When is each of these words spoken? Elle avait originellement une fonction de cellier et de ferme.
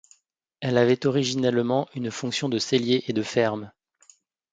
Elle 0.61 0.79
avait 0.79 1.05
originellement 1.05 1.87
une 1.93 2.09
fonction 2.09 2.49
de 2.49 2.57
cellier 2.57 3.03
et 3.05 3.13
de 3.13 3.21
ferme. 3.21 3.71